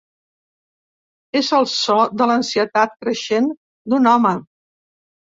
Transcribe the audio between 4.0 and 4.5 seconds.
home.